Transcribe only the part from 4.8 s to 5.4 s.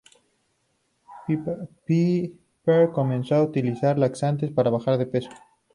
de peso.